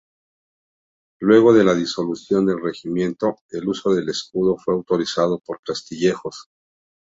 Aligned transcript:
Luego 1.19 1.53
de 1.53 1.63
la 1.63 1.75
disolución 1.75 2.47
del 2.47 2.59
regimiento, 2.59 3.35
el 3.51 3.67
uso 3.67 3.91
del 3.93 4.09
escudo 4.09 4.57
fue 4.57 4.73
autorizado 4.73 5.37
por 5.37 5.61
Castillejos. 5.61 6.47